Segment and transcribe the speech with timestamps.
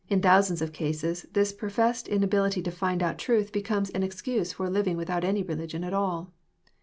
[0.09, 4.67] In thousands of cases this professed Inability to find out truth becomes an excuse for
[4.67, 6.33] living without any religion at all.